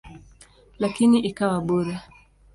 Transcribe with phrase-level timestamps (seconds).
[0.79, 2.01] Lakini ikawa bure.